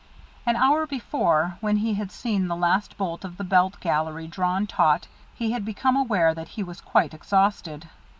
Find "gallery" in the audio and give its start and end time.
3.79-4.25